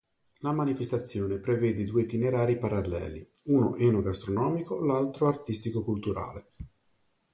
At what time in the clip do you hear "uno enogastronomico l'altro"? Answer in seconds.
3.43-5.27